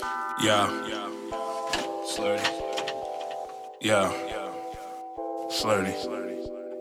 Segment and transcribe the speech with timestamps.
[0.00, 0.66] Yeah.
[2.06, 2.48] SlurRty.
[3.80, 4.12] Yeah.
[5.50, 5.94] SlurRty.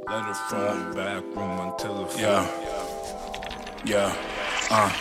[0.07, 2.47] Letter from the back room until the Yeah.
[3.85, 4.15] Yeah.
[4.71, 4.91] Uh.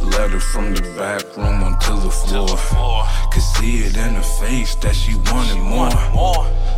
[0.00, 2.56] Letter from the back room onto the floor.
[3.32, 5.90] Could see it in her face that she wanted more.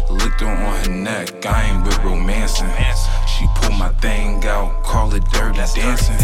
[0.08, 2.68] Licked her on her neck, I ain't with romancing.
[3.38, 6.16] She pulled my thing out, call it dirty dancing.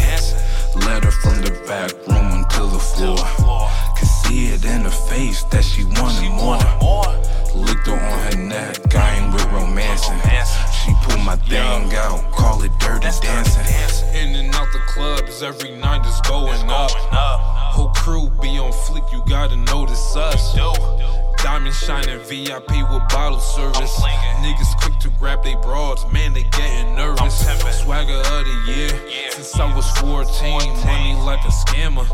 [0.80, 3.68] Letter from the back room onto the floor.
[3.96, 6.58] Could see it in her face that she wanted more.
[7.54, 10.20] Licked her on her neck, I ain't with romancing.
[10.84, 13.66] She pulled my thing out, call it dirty dancing.
[14.14, 16.90] In and out the clubs, every night is going up.
[17.76, 20.54] Whole crew be on flick, you gotta notice us.
[21.42, 24.00] Diamond shining VIP with bottle service.
[24.40, 27.46] Niggas quick to grab they broads, man, they getting nervous.
[27.82, 28.90] Swagger of the year,
[29.30, 30.84] since I was 14.
[30.84, 32.06] Money like a scammer.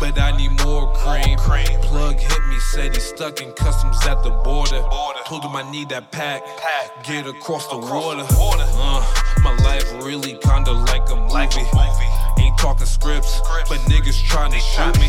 [0.00, 1.38] But I need more cream.
[1.38, 1.80] cream.
[1.82, 4.82] Plug hit me, said he stuck in customs at the border.
[5.26, 7.04] Told him I need that pack, pack.
[7.04, 8.26] get across the water.
[8.30, 9.02] Uh,
[9.42, 11.66] my life really kinda like a movie.
[12.38, 15.08] Ain't talking scripts, but niggas trying to shoot me.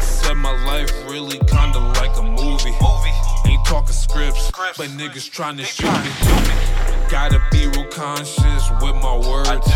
[0.00, 2.74] Said my life really kinda like a movie.
[2.80, 3.14] movie.
[3.46, 6.10] Ain't talking scripts, but niggas trying to shoot me.
[7.08, 9.66] Gotta be real conscious with my words.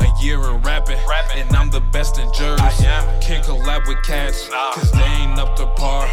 [0.00, 0.98] A year in rapping,
[1.34, 2.78] and I'm the best in jerseys.
[3.20, 6.06] Can't collab with cats, cause they ain't up to par.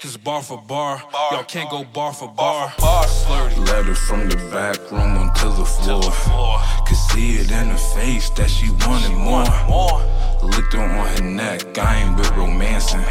[0.00, 1.02] Cause bar for bar,
[1.32, 2.72] y'all can't go bar for bar.
[2.78, 3.66] bar SlurRty.
[3.68, 6.02] Letter from the back room onto the floor.
[6.86, 9.44] Could see it in her face that she wanted more.
[10.42, 13.04] Licked her on her neck, I ain't with romancing.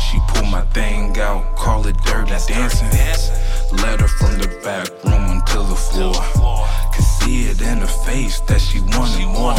[0.00, 2.88] She pulled my thing out, call it dirty dancing.
[3.72, 6.14] Letter from the back room onto the floor.
[6.94, 9.54] Could see it in her face that she wanted more.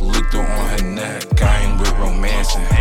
[0.00, 2.73] Licked her on her neck, I ain't with romancing.